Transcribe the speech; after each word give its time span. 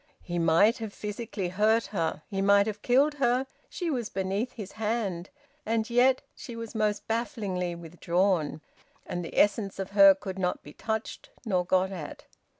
He 0.23 0.39
might 0.39 0.79
have 0.79 0.93
physically 0.95 1.49
hurt 1.49 1.85
her, 1.93 2.23
he 2.27 2.41
might 2.41 2.65
have 2.65 2.81
killed 2.81 3.13
her, 3.21 3.45
she 3.69 3.91
was 3.91 4.09
beneath 4.09 4.53
his 4.53 4.71
hand 4.71 5.29
and 5.63 5.87
yet 5.91 6.23
she 6.35 6.55
was 6.55 6.73
most 6.73 7.07
bafflingly 7.07 7.75
withdrawn, 7.75 8.61
and 9.05 9.23
the 9.23 9.37
essence 9.37 9.77
of 9.77 9.91
her 9.91 10.15
could 10.15 10.39
not 10.39 10.63
be 10.63 10.73
touched 10.73 11.29
nor 11.45 11.63
got 11.63 11.91
at. 11.91 12.25